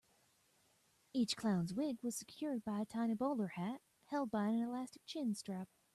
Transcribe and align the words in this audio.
Each 1.13 1.37
clown's 1.37 1.75
wig 1.75 1.99
was 2.01 2.15
secured 2.15 2.63
by 2.65 2.79
a 2.79 2.85
tiny 2.87 3.13
bowler 3.13 3.49
hat 3.49 3.81
held 4.05 4.31
by 4.31 4.47
an 4.47 4.63
elastic 4.63 5.05
chin-strap. 5.05 5.69